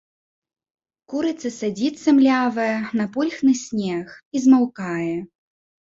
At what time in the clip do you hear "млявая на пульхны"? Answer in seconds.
2.19-3.53